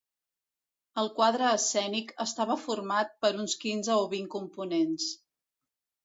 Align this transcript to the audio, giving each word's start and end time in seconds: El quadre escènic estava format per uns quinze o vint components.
El 0.99 1.09
quadre 1.17 1.49
escènic 1.57 2.13
estava 2.25 2.55
format 2.61 3.11
per 3.25 3.31
uns 3.43 3.53
quinze 3.65 3.99
o 4.05 4.09
vint 4.15 4.25
components. 4.37 5.11